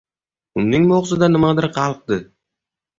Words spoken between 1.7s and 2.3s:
qalqdi.